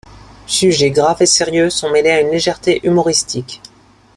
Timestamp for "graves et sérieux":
0.89-1.69